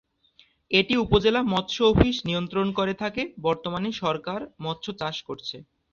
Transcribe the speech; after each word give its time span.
এটি 0.71 0.93
উপজেলা 0.97 1.41
মৎস্য 1.51 1.79
অফিস 1.91 2.15
নিয়ন্ত্রণ 2.27 2.67
করে 2.77 2.93
থাকে 3.01 3.21
বর্তমানে 3.45 3.89
সরকার 4.01 4.39
মৎস 4.63 4.85
চাষ 5.01 5.15
করছে। 5.27 5.57